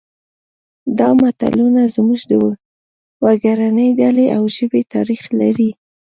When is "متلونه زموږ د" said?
1.21-2.33